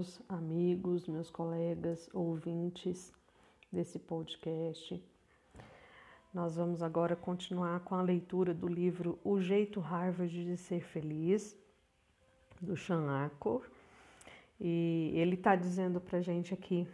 [0.00, 3.12] meus amigos, meus colegas, ouvintes
[3.70, 4.98] desse podcast.
[6.32, 11.54] Nós vamos agora continuar com a leitura do livro O Jeito Harvard de Ser Feliz,
[12.58, 13.68] do Sean Acor.
[14.58, 16.88] E ele está dizendo para gente aqui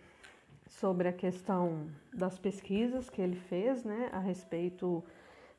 [0.67, 5.05] sobre a questão das pesquisas que ele fez, né, a respeito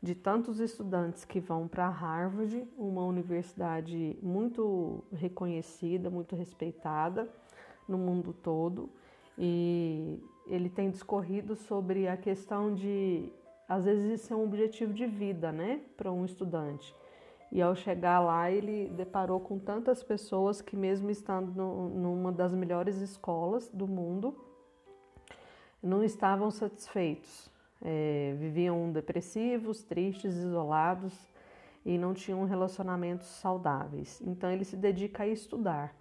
[0.04, 7.28] de tantos estudantes que vão para Harvard, uma universidade muito reconhecida, muito respeitada
[7.88, 8.90] no mundo todo,
[9.38, 13.32] e ele tem discorrido sobre a questão de
[13.68, 16.96] às vezes isso é um objetivo de vida, né, para um estudante.
[17.52, 22.54] E ao chegar lá, ele deparou com tantas pessoas que, mesmo estando no, numa das
[22.54, 24.36] melhores escolas do mundo,
[25.82, 27.50] não estavam satisfeitos.
[27.82, 31.14] É, viviam depressivos, tristes, isolados
[31.86, 34.22] e não tinham relacionamentos saudáveis.
[34.26, 35.96] Então, ele se dedica a estudar.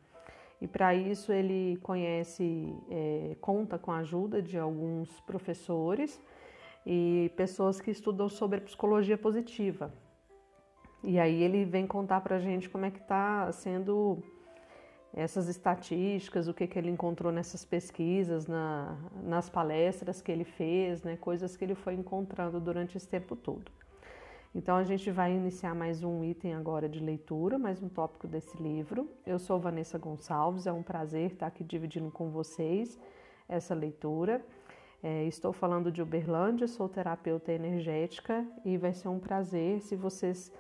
[0.61, 6.21] E para isso, ele conhece, é, conta com a ajuda de alguns professores
[6.85, 9.93] e pessoas que estudam sobre psicologia positiva.
[11.03, 14.23] E aí ele vem contar para a gente como é que está sendo
[15.15, 21.03] essas estatísticas, o que, que ele encontrou nessas pesquisas, na, nas palestras que ele fez,
[21.03, 23.71] né, coisas que ele foi encontrando durante esse tempo todo.
[24.57, 28.57] Então a gente vai iniciar mais um item agora de leitura, mais um tópico desse
[28.57, 29.07] livro.
[29.27, 32.99] Eu sou Vanessa Gonçalves, é um prazer estar aqui dividindo com vocês
[33.47, 34.43] essa leitura.
[35.03, 40.51] É, estou falando de Uberlândia, sou terapeuta energética e vai ser um prazer se vocês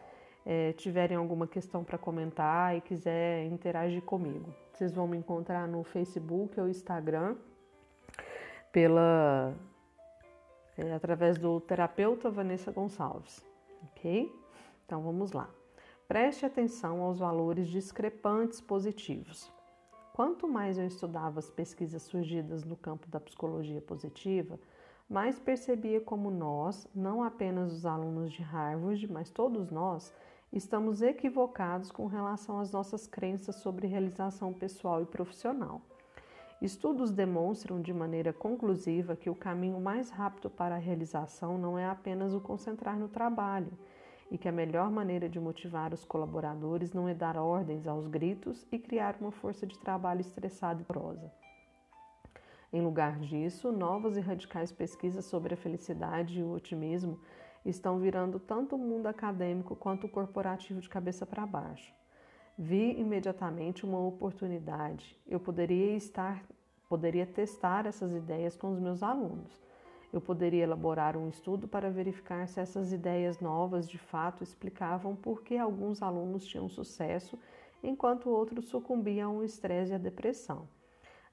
[0.45, 4.55] é, tiverem alguma questão para comentar e quiser interagir comigo.
[4.75, 7.35] Vocês vão me encontrar no Facebook ou Instagram
[8.71, 9.55] pela
[10.77, 13.43] é, através do terapeuta Vanessa Gonçalves,
[13.91, 14.33] ok?
[14.84, 15.48] Então vamos lá.
[16.06, 19.51] Preste atenção aos valores discrepantes positivos.
[20.12, 24.59] Quanto mais eu estudava as pesquisas surgidas no campo da psicologia positiva,
[25.09, 30.12] mais percebia como nós, não apenas os alunos de Harvard, mas todos nós,
[30.53, 35.82] estamos equivocados com relação às nossas crenças sobre realização pessoal e profissional.
[36.61, 41.84] Estudos demonstram de maneira conclusiva que o caminho mais rápido para a realização não é
[41.84, 43.72] apenas o concentrar no trabalho,
[44.31, 48.67] e que a melhor maneira de motivar os colaboradores não é dar ordens aos gritos
[48.72, 51.31] e criar uma força de trabalho estressada e prosa.
[52.73, 57.21] Em lugar disso, novas e radicais pesquisas sobre a felicidade e o otimismo
[57.65, 61.94] estão virando tanto o mundo acadêmico quanto o corporativo de cabeça para baixo.
[62.59, 65.15] Vi imediatamente uma oportunidade.
[65.27, 66.43] Eu poderia estar,
[66.89, 69.61] poderia testar essas ideias com os meus alunos.
[70.11, 75.43] Eu poderia elaborar um estudo para verificar se essas ideias novas de fato explicavam por
[75.43, 77.39] que alguns alunos tinham sucesso
[77.83, 80.67] enquanto outros sucumbiam ao estresse e à depressão.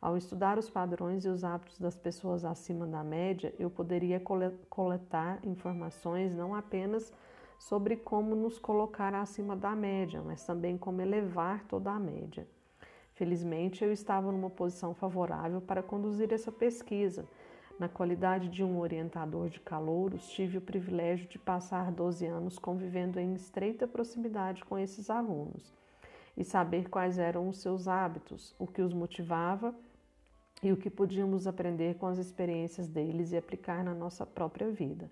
[0.01, 4.21] Ao estudar os padrões e os hábitos das pessoas acima da média, eu poderia
[4.69, 7.13] coletar informações não apenas
[7.63, 12.45] sobre como nos colocar acima da média, mas também como elevar toda a média.
[13.13, 17.25] Felizmente, eu estava numa posição favorável para conduzir essa pesquisa.
[17.79, 23.17] Na qualidade de um orientador de calouros, tive o privilégio de passar 12 anos convivendo
[23.17, 25.73] em estreita proximidade com esses alunos
[26.35, 29.73] e saber quais eram os seus hábitos, o que os motivava
[30.61, 35.09] e o que podíamos aprender com as experiências deles e aplicar na nossa própria vida.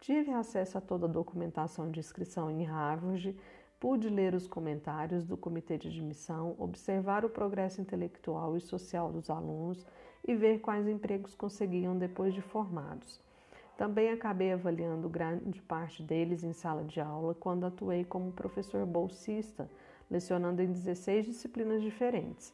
[0.00, 3.36] Tive acesso a toda a documentação de inscrição em Harvard,
[3.80, 9.28] pude ler os comentários do comitê de admissão, observar o progresso intelectual e social dos
[9.28, 9.84] alunos
[10.26, 13.20] e ver quais empregos conseguiam depois de formados.
[13.76, 19.70] Também acabei avaliando grande parte deles em sala de aula quando atuei como professor bolsista,
[20.10, 22.52] lecionando em 16 disciplinas diferentes.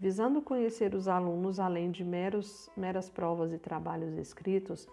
[0.00, 4.86] Visando conhecer os alunos além de meros, meras provas e trabalhos escritos,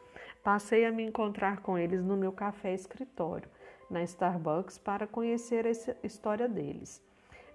[0.45, 3.49] passei a me encontrar com eles no meu café escritório,
[3.89, 7.03] na Starbucks, para conhecer a história deles.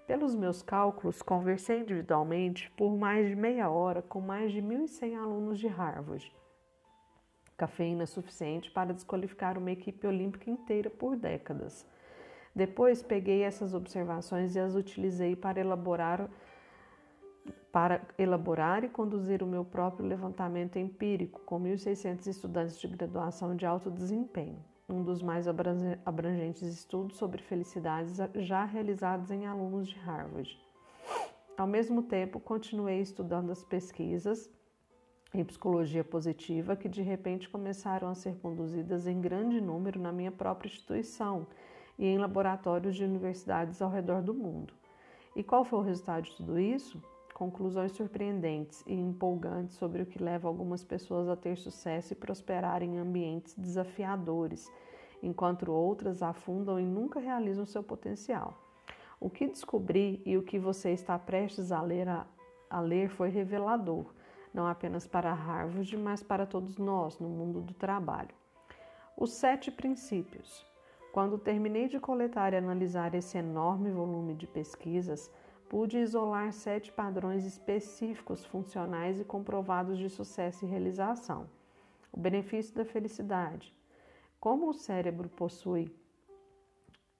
[0.05, 5.57] Pelos meus cálculos, conversei individualmente por mais de meia hora com mais de 1.100 alunos
[5.57, 6.35] de Harvard.
[7.55, 11.87] Cafeína suficiente para desqualificar uma equipe olímpica inteira por décadas.
[12.53, 16.29] Depois peguei essas observações e as utilizei para elaborar
[17.71, 23.65] para elaborar e conduzir o meu próprio levantamento empírico com 1.600 estudantes de graduação de
[23.65, 30.59] alto desempenho, um dos mais abrangentes estudos sobre felicidades já realizados em alunos de Harvard.
[31.57, 34.49] Ao mesmo tempo, continuei estudando as pesquisas
[35.33, 40.31] em psicologia positiva que de repente começaram a ser conduzidas em grande número na minha
[40.31, 41.47] própria instituição
[41.97, 44.73] e em laboratórios de universidades ao redor do mundo.
[45.35, 47.01] E qual foi o resultado de tudo isso?
[47.41, 52.83] Conclusões surpreendentes e empolgantes sobre o que leva algumas pessoas a ter sucesso e prosperar
[52.83, 54.71] em ambientes desafiadores,
[55.23, 58.53] enquanto outras afundam e nunca realizam seu potencial.
[59.19, 62.27] O que descobri e o que você está prestes a ler, a,
[62.69, 64.05] a ler foi revelador,
[64.53, 68.35] não apenas para Harvard, mas para todos nós no mundo do trabalho.
[69.17, 70.63] Os sete princípios.
[71.11, 75.31] Quando terminei de coletar e analisar esse enorme volume de pesquisas,
[75.71, 81.49] pude isolar sete padrões específicos, funcionais e comprovados de sucesso e realização.
[82.11, 83.73] O benefício da felicidade.
[84.37, 85.89] Como o cérebro possui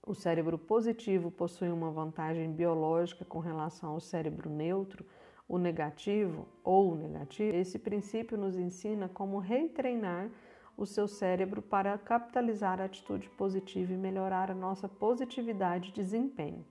[0.06, 5.06] o cérebro positivo possui uma vantagem biológica com relação ao cérebro neutro,
[5.48, 10.30] o negativo ou o negativo, esse princípio nos ensina como retreinar
[10.76, 16.66] o seu cérebro para capitalizar a atitude positiva e melhorar a nossa positividade e desempenho.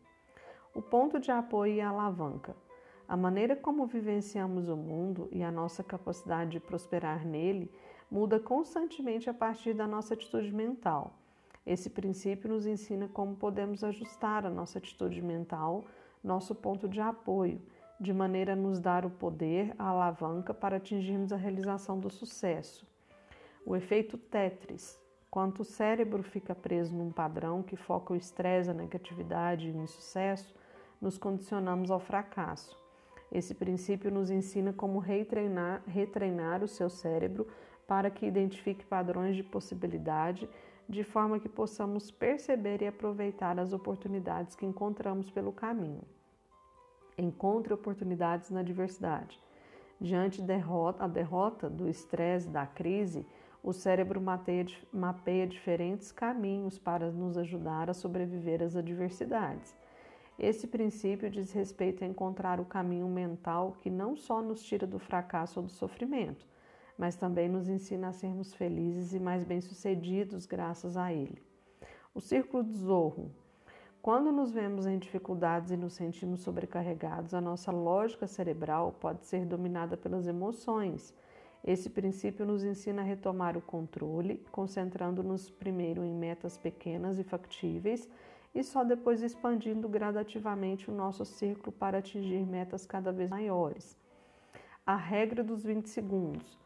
[0.72, 2.55] O ponto de apoio e a alavanca.
[3.08, 7.69] A maneira como vivenciamos o mundo e a nossa capacidade de prosperar nele
[8.08, 11.12] muda constantemente a partir da nossa atitude mental.
[11.67, 15.84] Esse princípio nos ensina como podemos ajustar a nossa atitude mental,
[16.22, 17.61] nosso ponto de apoio,
[17.99, 22.87] de maneira a nos dar o poder, a alavanca para atingirmos a realização do sucesso.
[23.66, 24.99] O efeito Tetris.
[25.28, 29.82] Quando o cérebro fica preso num padrão que foca o estresse, a negatividade e o
[29.82, 30.60] insucesso,
[31.00, 32.79] nos condicionamos ao fracasso.
[33.31, 37.47] Esse princípio nos ensina como retreinar, retreinar o seu cérebro
[37.87, 40.49] para que identifique padrões de possibilidade,
[40.88, 46.02] de forma que possamos perceber e aproveitar as oportunidades que encontramos pelo caminho.
[47.17, 49.41] Encontre oportunidades na diversidade.
[50.00, 50.56] Diante da
[51.06, 53.26] derrota, do estresse, da crise,
[53.62, 59.76] o cérebro mapeia, mapeia diferentes caminhos para nos ajudar a sobreviver às adversidades.
[60.42, 64.98] Esse princípio diz respeito a encontrar o caminho mental que não só nos tira do
[64.98, 66.46] fracasso ou do sofrimento,
[66.96, 71.42] mas também nos ensina a sermos felizes e mais bem-sucedidos graças a ele.
[72.14, 73.31] O círculo de Zorro.
[74.00, 79.44] Quando nos vemos em dificuldades e nos sentimos sobrecarregados, a nossa lógica cerebral pode ser
[79.44, 81.14] dominada pelas emoções
[81.62, 88.08] esse princípio nos ensina a retomar o controle, concentrando-nos primeiro em metas pequenas e factíveis
[88.55, 93.97] e só depois expandindo gradativamente o nosso círculo para atingir metas cada vez maiores.
[94.85, 96.58] A regra dos 20 segundos.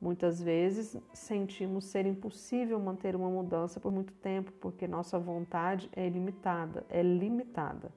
[0.00, 6.08] Muitas vezes sentimos ser impossível manter uma mudança por muito tempo porque nossa vontade é
[6.08, 7.92] limitada, é limitada.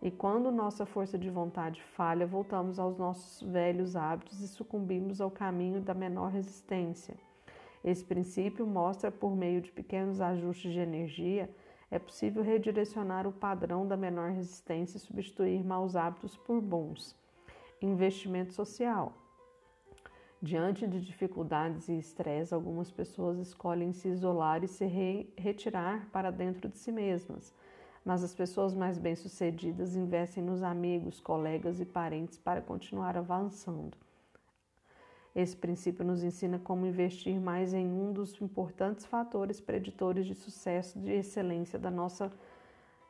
[0.00, 5.30] E quando nossa força de vontade falha, voltamos aos nossos velhos hábitos e sucumbimos ao
[5.30, 7.14] caminho da menor resistência.
[7.84, 11.48] Esse princípio mostra, por meio de pequenos ajustes de energia,
[11.92, 17.14] é possível redirecionar o padrão da menor resistência e substituir maus hábitos por bons.
[17.80, 19.12] Investimento social.
[20.40, 26.32] Diante de dificuldades e estresse, algumas pessoas escolhem se isolar e se re retirar para
[26.32, 27.54] dentro de si mesmas
[28.04, 33.96] mas as pessoas mais bem-sucedidas investem nos amigos, colegas e parentes para continuar avançando.
[35.34, 40.98] Esse princípio nos ensina como investir mais em um dos importantes fatores preditores de sucesso
[40.98, 42.30] e excelência da nossa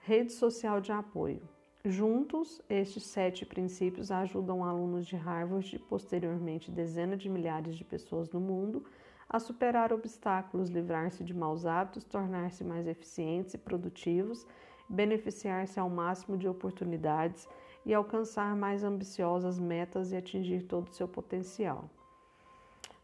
[0.01, 1.43] rede social de apoio.
[1.85, 8.31] Juntos, estes sete princípios ajudam alunos de Harvard e posteriormente dezenas de milhares de pessoas
[8.31, 8.85] no mundo
[9.29, 14.47] a superar obstáculos, livrar-se de maus hábitos, tornar-se mais eficientes e produtivos
[14.93, 17.49] beneficiar-se ao máximo de oportunidades
[17.85, 21.89] e alcançar mais ambiciosas metas e atingir todo o seu potencial.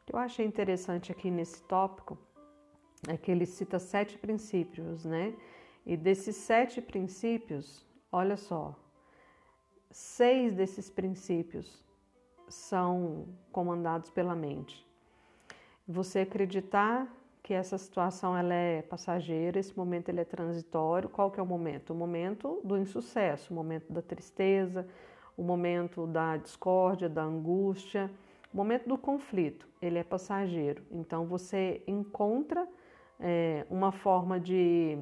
[0.09, 2.17] Que eu achei interessante aqui nesse tópico
[3.07, 5.35] é que ele cita sete princípios, né?
[5.85, 8.75] E desses sete princípios, olha só,
[9.91, 11.85] seis desses princípios
[12.49, 14.83] são comandados pela mente.
[15.87, 17.07] Você acreditar
[17.43, 21.11] que essa situação ela é passageira, esse momento ele é transitório.
[21.11, 21.93] Qual que é o momento?
[21.93, 24.89] O momento do insucesso, o momento da tristeza,
[25.37, 28.11] o momento da discórdia, da angústia,
[28.53, 30.83] o momento do conflito, ele é passageiro.
[30.91, 32.67] Então você encontra
[33.21, 34.99] é, uma forma de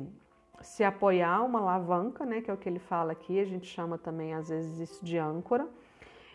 [0.60, 3.98] se apoiar, uma alavanca, né, que é o que ele fala aqui, a gente chama
[3.98, 5.68] também às vezes isso de âncora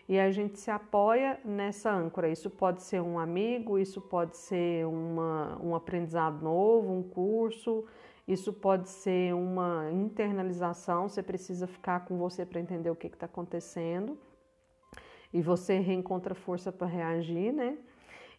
[0.08, 2.28] e a gente se apoia nessa âncora.
[2.28, 7.84] Isso pode ser um amigo, isso pode ser uma, um aprendizado novo, um curso,
[8.26, 11.08] isso pode ser uma internalização.
[11.08, 14.18] Você precisa ficar com você para entender o que está acontecendo
[15.32, 17.78] e você reencontra força para reagir, né?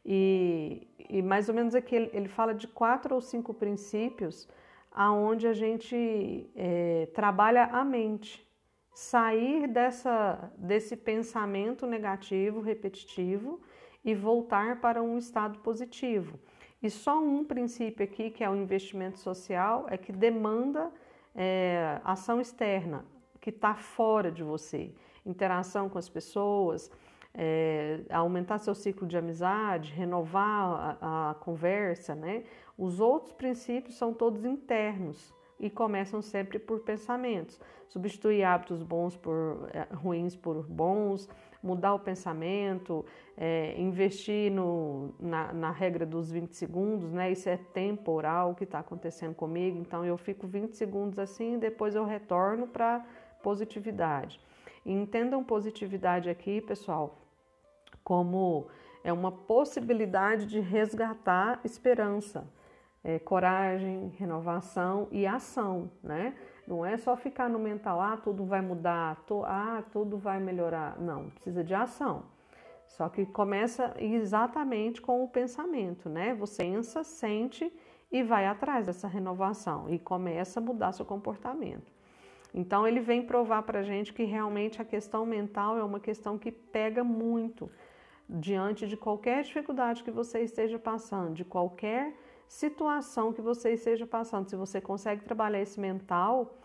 [0.06, 4.50] E, e, mais ou menos aqui ele, fala de quatro ou cinco princípios
[4.92, 8.46] aonde a gente é, trabalha a mente
[8.94, 13.60] sair dessa, desse pensamento negativo, repetitivo
[14.06, 16.40] e voltar para um estado positivo.
[16.82, 20.92] E só um princípio aqui, que é o investimento social, é que demanda
[21.34, 23.06] é, ação externa,
[23.40, 24.94] que está fora de você.
[25.26, 26.92] Interação com as pessoas,
[27.34, 32.44] é, aumentar seu ciclo de amizade, renovar a, a conversa, né?
[32.78, 37.60] Os outros princípios são todos internos e começam sempre por pensamentos.
[37.88, 41.30] Substituir hábitos bons por é, ruins por bons,
[41.62, 43.06] mudar o pensamento,
[43.38, 47.32] é, investir no, na, na, regra dos 20 segundos, né?
[47.32, 51.58] Isso é temporal o que está acontecendo comigo, então eu fico 20 segundos assim e
[51.58, 53.06] depois eu retorno para
[53.42, 54.40] positividade.
[54.86, 57.20] Entendam positividade aqui, pessoal,
[58.04, 58.68] como
[59.04, 62.48] é uma possibilidade de resgatar esperança
[63.04, 66.36] é, coragem, renovação e ação, né?
[66.66, 70.98] Não é só ficar no mental, ah, tudo vai mudar, ah, tudo vai melhorar.
[71.00, 72.24] Não, precisa de ação.
[72.88, 76.34] Só que começa exatamente com o pensamento, né?
[76.36, 77.72] Você pensa, sente
[78.12, 81.92] e vai atrás dessa renovação e começa a mudar seu comportamento.
[82.54, 86.52] Então ele vem provar para gente que realmente a questão mental é uma questão que
[86.52, 87.70] pega muito
[88.30, 92.14] diante de qualquer dificuldade que você esteja passando, de qualquer
[92.48, 94.50] situação que você esteja passando.
[94.50, 96.58] Se você consegue trabalhar esse mental,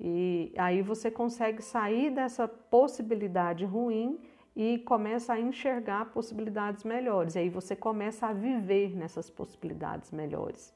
[0.00, 4.20] e aí você consegue sair dessa possibilidade ruim
[4.54, 7.34] e começa a enxergar possibilidades melhores.
[7.34, 10.74] E aí você começa a viver nessas possibilidades melhores.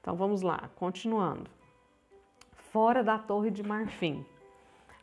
[0.00, 1.50] Então vamos lá, continuando.
[2.72, 4.24] Fora da Torre de Marfim.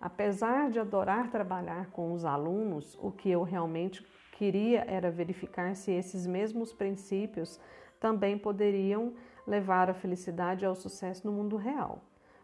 [0.01, 5.91] Apesar de adorar trabalhar com os alunos, o que eu realmente queria era verificar se
[5.91, 7.59] esses mesmos princípios
[7.99, 9.13] também poderiam
[9.45, 12.01] levar a felicidade ao sucesso no mundo real.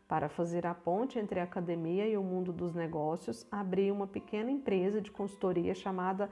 [0.08, 4.52] Para fazer a ponte entre a academia e o mundo dos negócios, abri uma pequena
[4.52, 6.30] empresa de consultoria chamada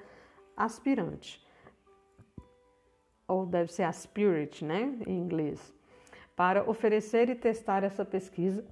[0.56, 1.44] Aspirante,
[3.28, 5.74] ou deve ser Aspirate, né, em inglês,
[6.36, 8.64] para oferecer e testar essa pesquisa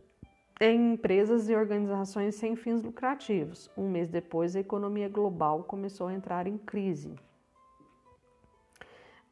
[0.63, 3.67] em empresas e organizações sem fins lucrativos.
[3.75, 7.15] Um mês depois, a economia global começou a entrar em crise.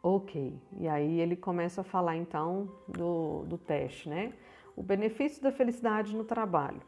[0.01, 4.33] Ok, e aí ele começa a falar então do, do teste, né?
[4.75, 6.81] O benefício da felicidade no trabalho.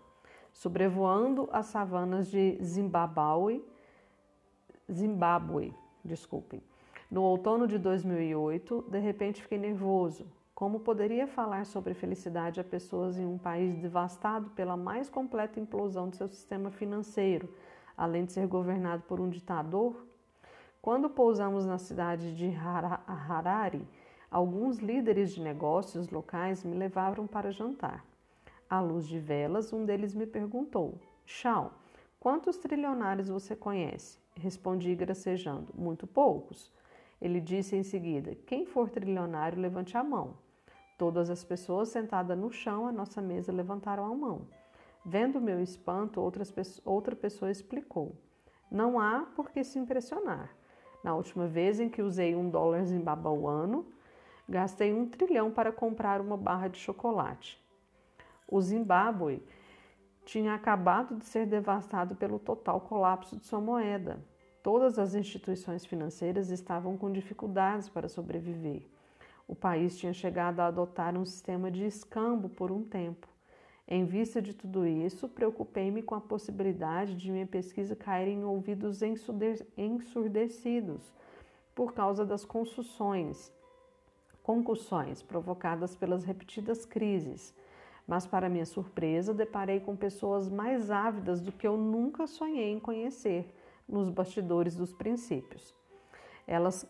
[0.51, 3.63] Sobrevoando as savanas de Zimbabwe,
[4.91, 5.71] Zimbabwe,
[6.03, 6.63] desculpem.
[7.11, 10.25] No outono de 2008, de repente fiquei nervoso.
[10.61, 16.07] Como poderia falar sobre felicidade a pessoas em um país devastado pela mais completa implosão
[16.07, 17.51] de seu sistema financeiro,
[17.97, 20.05] além de ser governado por um ditador?
[20.79, 22.55] Quando pousamos na cidade de
[23.07, 23.87] Harare,
[24.29, 28.05] alguns líderes de negócios locais me levaram para jantar.
[28.69, 30.93] À luz de velas, um deles me perguntou:
[31.25, 31.71] Chao,
[32.19, 34.19] quantos trilionários você conhece?
[34.35, 36.71] Respondi gracejando: Muito poucos.
[37.19, 40.35] Ele disse em seguida: Quem for trilionário, levante a mão.
[41.01, 44.41] Todas as pessoas sentadas no chão à nossa mesa levantaram a mão.
[45.03, 46.53] Vendo meu espanto, outras,
[46.85, 48.15] outra pessoa explicou:
[48.69, 50.55] Não há por que se impressionar.
[51.03, 53.83] Na última vez em que usei um dólar zimbabauano,
[54.47, 57.59] gastei um trilhão para comprar uma barra de chocolate.
[58.47, 59.43] O Zimbábue
[60.23, 64.23] tinha acabado de ser devastado pelo total colapso de sua moeda.
[64.61, 68.85] Todas as instituições financeiras estavam com dificuldades para sobreviver.
[69.51, 73.27] O país tinha chegado a adotar um sistema de escambo por um tempo.
[73.85, 79.01] Em vista de tudo isso, preocupei-me com a possibilidade de minha pesquisa cair em ouvidos
[79.77, 81.13] ensurdecidos
[81.75, 83.51] por causa das concussões,
[84.41, 87.53] concussões provocadas pelas repetidas crises.
[88.07, 92.79] Mas, para minha surpresa, deparei com pessoas mais ávidas do que eu nunca sonhei em
[92.79, 93.53] conhecer
[93.85, 95.75] nos bastidores dos princípios.
[96.47, 96.87] Elas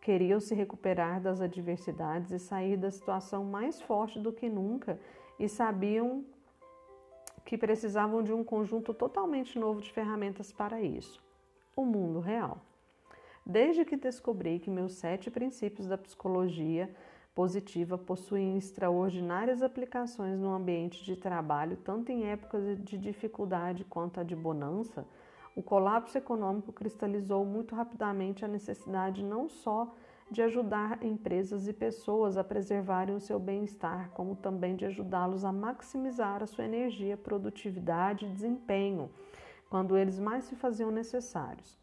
[0.00, 4.98] queriam se recuperar das adversidades e sair da situação mais forte do que nunca
[5.38, 6.24] e sabiam
[7.44, 11.22] que precisavam de um conjunto totalmente novo de ferramentas para isso:
[11.76, 12.58] o mundo real.
[13.44, 16.94] Desde que descobri que meus sete princípios da psicologia
[17.34, 24.22] positiva possuem extraordinárias aplicações no ambiente de trabalho, tanto em épocas de dificuldade quanto a
[24.22, 25.06] de bonança,
[25.54, 29.92] o colapso econômico cristalizou muito rapidamente a necessidade não só
[30.30, 35.52] de ajudar empresas e pessoas a preservarem o seu bem-estar, como também de ajudá-los a
[35.52, 39.10] maximizar a sua energia, produtividade e desempenho,
[39.68, 41.76] quando eles mais se faziam necessários.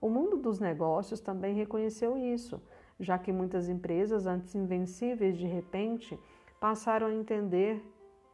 [0.00, 2.60] O mundo dos negócios também reconheceu isso,
[2.98, 6.18] já que muitas empresas, antes invencíveis de repente,
[6.60, 7.80] passaram a entender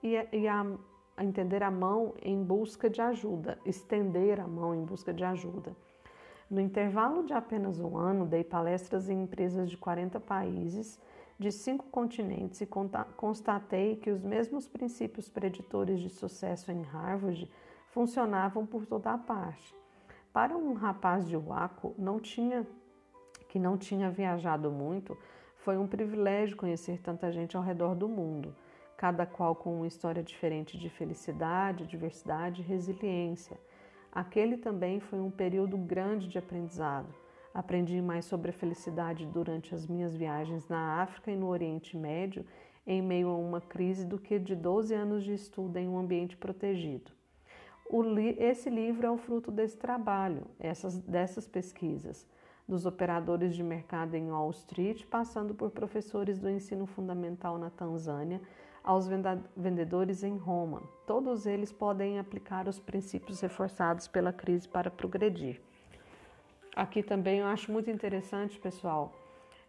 [0.02, 0.16] e
[0.49, 0.66] a,
[1.25, 5.75] entender a mão em busca de ajuda, estender a mão em busca de ajuda.
[6.51, 10.99] No intervalo de apenas um ano, dei palestras em empresas de 40 países,
[11.39, 12.69] de cinco continentes e
[13.17, 17.49] constatei que os mesmos princípios preditores de sucesso em Harvard
[17.91, 19.75] funcionavam por toda a parte.
[20.33, 22.67] Para um rapaz de Waco, não tinha
[23.49, 25.17] que não tinha viajado muito,
[25.57, 28.55] foi um privilégio conhecer tanta gente ao redor do mundo,
[28.99, 33.57] cada qual com uma história diferente de felicidade, diversidade e resiliência.
[34.11, 37.14] Aquele também foi um período grande de aprendizado.
[37.55, 42.45] Aprendi mais sobre a felicidade durante as minhas viagens na África e no Oriente Médio,
[42.85, 46.37] em meio a uma crise, do que de 12 anos de estudo em um ambiente
[46.37, 47.12] protegido.
[47.90, 52.26] Li esse livro é o fruto desse trabalho, essas, dessas pesquisas
[52.69, 58.43] dos operadores de mercado em Wall Street, passando por professores do ensino fundamental na Tanzânia,
[58.88, 59.07] aos
[59.54, 60.83] vendedores em Roma.
[61.07, 65.61] Todos eles podem aplicar os princípios reforçados pela crise para progredir.
[66.75, 69.12] Aqui também eu acho muito interessante, pessoal,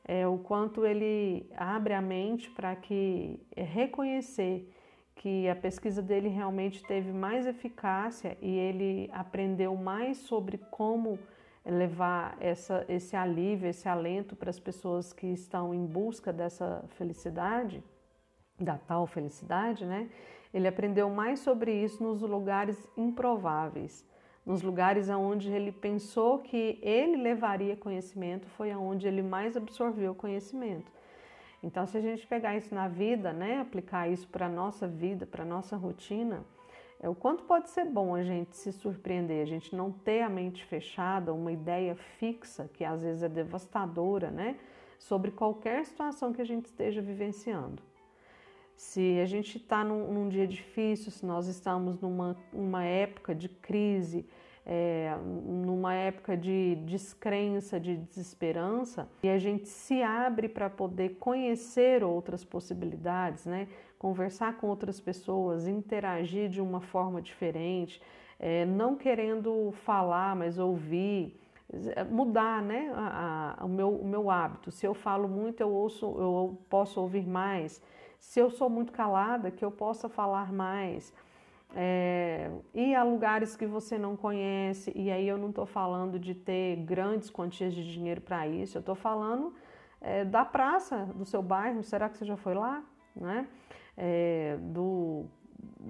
[0.06, 4.74] é o quanto ele abre a mente para que é, reconhecer
[5.16, 11.20] que a pesquisa dele realmente teve mais eficácia e ele aprendeu mais sobre como
[11.66, 17.84] levar essa, esse alívio, esse alento para as pessoas que estão em busca dessa felicidade,
[18.60, 20.10] da tal felicidade, né?
[20.54, 24.06] Ele aprendeu mais sobre isso nos lugares improváveis,
[24.46, 30.92] nos lugares aonde ele pensou que ele levaria conhecimento, foi aonde ele mais absorveu conhecimento.
[31.62, 35.46] Então, se a gente pegar isso na vida, né, aplicar isso para nossa vida, para
[35.46, 36.44] nossa rotina,
[37.02, 40.30] é o quanto pode ser bom a gente se surpreender, a gente não ter a
[40.30, 44.58] mente fechada, uma ideia fixa, que às vezes é devastadora, né?
[44.98, 47.82] Sobre qualquer situação que a gente esteja vivenciando.
[48.80, 53.50] Se a gente está num, num, dia difícil, se nós estamos numa uma época de
[53.50, 54.26] crise,
[54.66, 55.14] é,
[55.46, 62.46] numa época de descrença, de desesperança, e a gente se abre para poder conhecer outras
[62.46, 63.68] possibilidades, né?
[63.98, 68.02] conversar com outras pessoas, interagir de uma forma diferente,
[68.40, 71.38] é, não querendo falar, mas ouvir,
[72.10, 74.72] mudar né, a, a, o, meu, o meu hábito.
[74.72, 77.84] Se eu falo muito, eu, ouço, eu posso ouvir mais.
[78.20, 81.14] Se eu sou muito calada, que eu possa falar mais.
[81.76, 86.34] É, ir a lugares que você não conhece, e aí eu não estou falando de
[86.34, 89.54] ter grandes quantias de dinheiro para isso, eu estou falando
[90.02, 92.84] é, da praça do seu bairro, será que você já foi lá?
[93.16, 93.48] Né?
[94.00, 95.26] é, do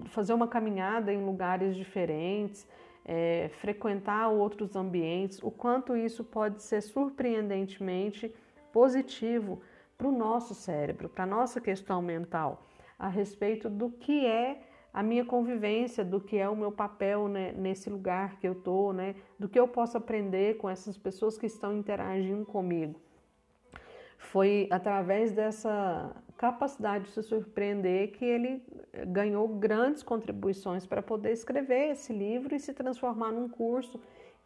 [0.06, 2.68] fazer uma caminhada em lugares diferentes,
[3.06, 8.34] é, frequentar outros ambientes, o quanto isso pode ser surpreendentemente
[8.74, 9.62] positivo
[10.00, 12.66] para o nosso cérebro, para a nossa questão mental,
[12.98, 14.62] a respeito do que é
[14.94, 18.94] a minha convivência, do que é o meu papel né, nesse lugar que eu estou,
[18.94, 23.00] né, do que eu posso aprender com essas pessoas que estão interagindo comigo.
[24.18, 28.64] Foi através dessa capacidade de se surpreender que ele
[29.08, 34.00] ganhou grandes contribuições para poder escrever esse livro e se transformar num curso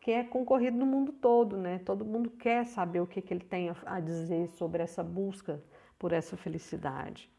[0.03, 1.79] que é concorrido no mundo todo, né?
[1.79, 5.63] Todo mundo quer saber o que, que ele tem a dizer sobre essa busca
[5.97, 7.31] por essa felicidade.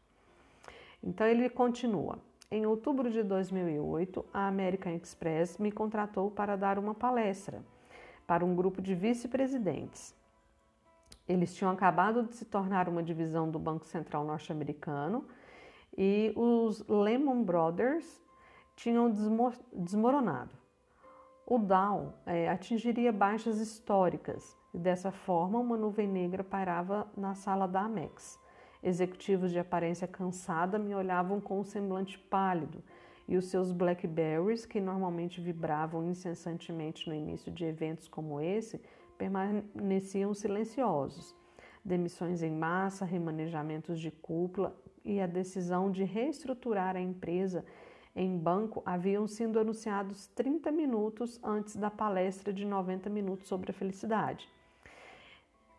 [1.03, 2.17] Então ele continua.
[2.49, 7.63] Em outubro de 2008, a American Express me contratou para dar uma palestra
[8.25, 10.15] para um grupo de vice-presidentes.
[11.29, 15.23] Eles tinham acabado de se tornar uma divisão do Banco Central norte-americano
[15.95, 18.19] e os Lehman Brothers
[18.75, 19.13] tinham
[19.71, 20.64] desmoronado.
[21.47, 27.67] O Dow é, atingiria baixas históricas e dessa forma uma nuvem negra pairava na sala
[27.67, 28.39] da Amex.
[28.81, 32.83] Executivos de aparência cansada me olhavam com um semblante pálido
[33.27, 38.81] e os seus Blackberries, que normalmente vibravam incessantemente no início de eventos como esse,
[39.15, 41.35] permaneciam silenciosos.
[41.83, 47.63] Demissões em massa, remanejamentos de cúpula e a decisão de reestruturar a empresa
[48.15, 53.73] em banco haviam sido anunciados 30 minutos antes da palestra de 90 minutos sobre a
[53.73, 54.47] felicidade.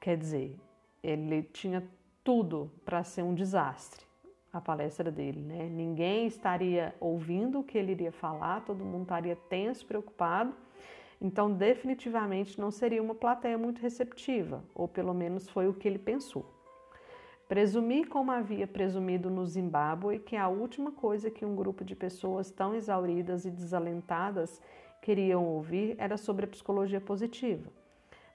[0.00, 0.56] Quer dizer,
[1.02, 1.82] ele tinha
[2.22, 4.04] tudo para ser um desastre,
[4.52, 5.68] a palestra dele, né?
[5.68, 10.54] Ninguém estaria ouvindo o que ele iria falar, todo mundo estaria tenso, preocupado
[11.20, 15.98] então, definitivamente não seria uma plateia muito receptiva, ou pelo menos foi o que ele
[15.98, 16.55] pensou.
[17.48, 22.50] Presumi, como havia presumido no Zimbábue, que a última coisa que um grupo de pessoas
[22.50, 24.60] tão exauridas e desalentadas
[25.00, 27.70] queriam ouvir era sobre a psicologia positiva.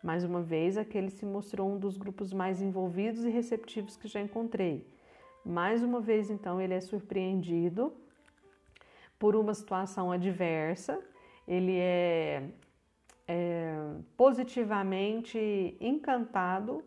[0.02, 4.22] Mais uma vez, aquele se mostrou um dos grupos mais envolvidos e receptivos que já
[4.22, 4.88] encontrei.
[5.46, 7.94] Mais uma vez, então, ele é surpreendido
[9.20, 10.98] por uma situação adversa,
[11.46, 12.50] ele é,
[13.28, 13.76] é
[14.16, 16.82] positivamente encantado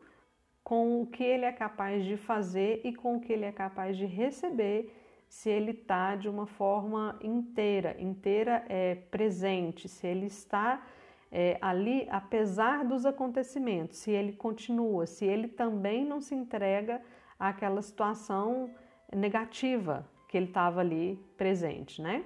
[0.64, 3.96] com o que ele é capaz de fazer e com o que ele é capaz
[3.96, 4.90] de receber
[5.29, 10.83] se ele está de uma forma inteira, inteira é presente, se ele está
[11.31, 17.03] é, ali apesar dos acontecimentos, se ele continua, se ele também não se entrega
[17.38, 18.70] àquela situação
[19.12, 22.24] negativa que ele estava ali presente, né?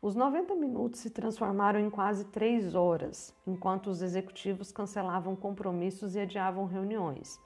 [0.00, 6.20] Os 90 minutos se transformaram em quase três horas, enquanto os executivos cancelavam compromissos e
[6.20, 7.38] adiavam reuniões.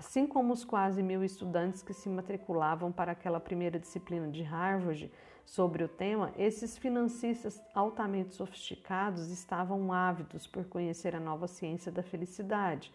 [0.00, 5.12] Assim como os quase mil estudantes que se matriculavam para aquela primeira disciplina de Harvard
[5.44, 12.02] sobre o tema, esses financistas altamente sofisticados estavam ávidos por conhecer a nova ciência da
[12.02, 12.90] felicidade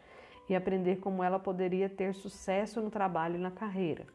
[0.49, 4.07] e aprender como ela poderia ter sucesso no trabalho e na carreira.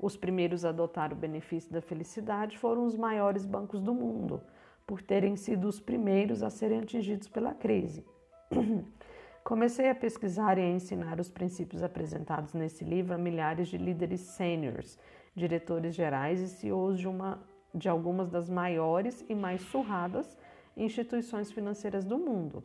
[0.00, 4.40] Os primeiros a adotar o benefício da felicidade foram os maiores bancos do mundo,
[4.86, 8.02] por terem sido os primeiros a serem atingidos pela crise.
[9.44, 14.22] Comecei a pesquisar e a ensinar os princípios apresentados nesse livro a milhares de líderes
[14.22, 14.98] sêniores,
[15.36, 20.38] diretores gerais e CEOs de, uma, de algumas das maiores e mais surradas
[20.74, 22.64] instituições financeiras do mundo.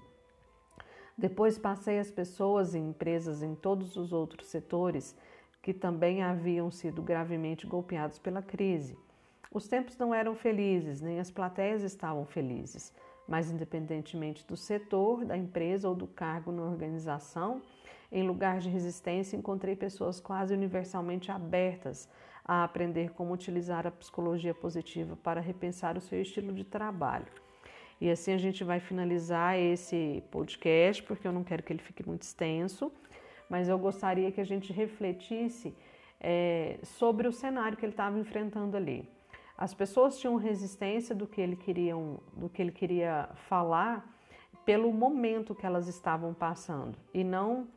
[1.17, 5.17] Depois passei as pessoas e empresas em todos os outros setores
[5.61, 8.97] que também haviam sido gravemente golpeados pela crise.
[9.51, 12.93] Os tempos não eram felizes, nem as plateias estavam felizes
[13.29, 17.61] mas independentemente do setor, da empresa ou do cargo na organização,
[18.11, 22.09] em lugar de resistência, encontrei pessoas quase universalmente abertas
[22.43, 27.27] a aprender como utilizar a psicologia positiva para repensar o seu estilo de trabalho.
[28.01, 32.07] E assim a gente vai finalizar esse podcast, porque eu não quero que ele fique
[32.07, 32.91] muito extenso,
[33.47, 35.75] mas eu gostaria que a gente refletisse
[36.19, 39.07] é, sobre o cenário que ele estava enfrentando ali.
[39.59, 44.09] As pessoas tinham resistência do que ele queriam, do que ele queria falar
[44.63, 47.67] pelo momento que elas estavam passando e não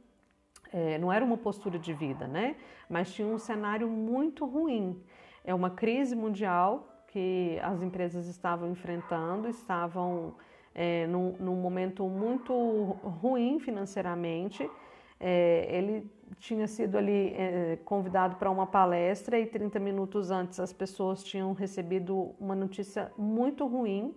[0.73, 2.55] é, não era uma postura de vida, né?
[2.89, 5.03] Mas tinha um cenário muito ruim.
[5.45, 10.37] É uma crise mundial que as empresas estavam enfrentando, estavam
[10.73, 12.55] é, num, num momento muito
[13.03, 14.71] ruim financeiramente.
[15.19, 20.73] É, ele tinha sido ali é, convidado para uma palestra e 30 minutos antes as
[20.73, 24.15] pessoas tinham recebido uma notícia muito ruim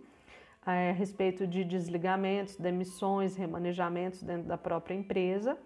[0.65, 5.57] é, a respeito de desligamentos, demissões, remanejamentos dentro da própria empresa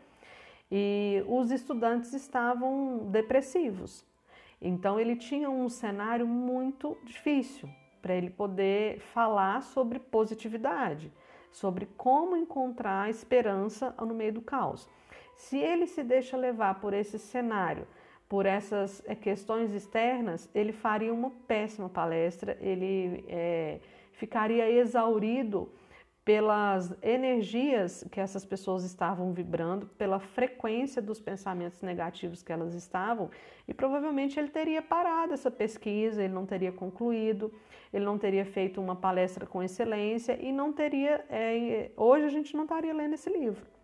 [0.72, 4.06] e os estudantes estavam depressivos.
[4.62, 7.70] Então ele tinha um cenário muito difícil
[8.02, 11.12] para ele poder falar sobre positividade,
[11.52, 14.88] sobre como encontrar esperança no meio do caos.
[15.40, 17.88] Se ele se deixa levar por esse cenário,
[18.28, 23.80] por essas eh, questões externas, ele faria uma péssima palestra, ele é,
[24.12, 25.72] ficaria exaurido
[26.26, 33.32] pelas energias que essas pessoas estavam vibrando, pela frequência dos pensamentos negativos que elas estavam,
[33.66, 37.52] e provavelmente ele teria parado essa pesquisa, ele não teria concluído,
[37.94, 41.26] ele não teria feito uma palestra com excelência e não teria.
[41.30, 43.79] É, hoje a gente não estaria lendo esse livro.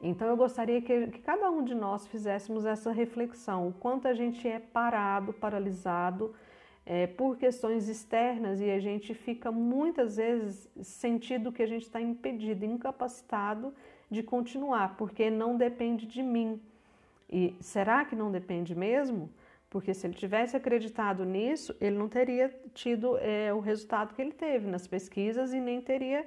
[0.00, 4.14] Então eu gostaria que, que, cada um de nós fizéssemos essa reflexão, o quanto a
[4.14, 6.34] gente é parado, paralisado
[6.84, 12.00] é, por questões externas e a gente fica muitas vezes sentindo que a gente está
[12.00, 13.74] impedido, incapacitado
[14.10, 16.60] de continuar, porque não depende de mim.
[17.28, 19.28] E será que não depende mesmo?
[19.68, 24.32] Porque se ele tivesse acreditado nisso, ele não teria tido é, o resultado que ele
[24.32, 26.24] teve nas pesquisas e nem teria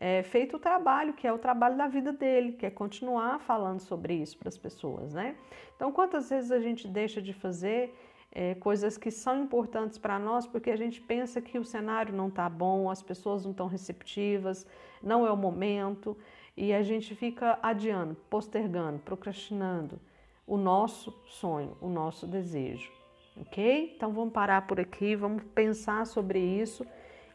[0.00, 3.80] é, feito o trabalho, que é o trabalho da vida dele, que é continuar falando
[3.80, 5.36] sobre isso para as pessoas, né?
[5.76, 7.94] Então, quantas vezes a gente deixa de fazer
[8.32, 12.28] é, coisas que são importantes para nós porque a gente pensa que o cenário não
[12.28, 14.66] está bom, as pessoas não estão receptivas,
[15.02, 16.16] não é o momento
[16.56, 20.00] e a gente fica adiando, postergando, procrastinando
[20.46, 22.90] o nosso sonho, o nosso desejo,
[23.36, 23.94] ok?
[23.96, 26.86] Então vamos parar por aqui, vamos pensar sobre isso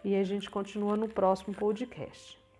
[0.03, 2.44] e a gente continua no próximo podcast.